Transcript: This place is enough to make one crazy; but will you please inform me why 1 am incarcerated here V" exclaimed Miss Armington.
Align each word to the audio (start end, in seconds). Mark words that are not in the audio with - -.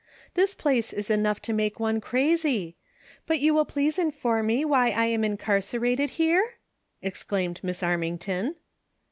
This 0.33 0.55
place 0.55 0.93
is 0.93 1.11
enough 1.11 1.39
to 1.43 1.53
make 1.53 1.79
one 1.79 2.01
crazy; 2.01 2.75
but 3.27 3.35
will 3.37 3.43
you 3.43 3.65
please 3.65 3.99
inform 3.99 4.47
me 4.47 4.65
why 4.65 4.89
1 4.89 4.97
am 5.09 5.23
incarcerated 5.23 6.09
here 6.17 6.43
V" 7.03 7.07
exclaimed 7.09 7.59
Miss 7.61 7.83
Armington. 7.83 8.55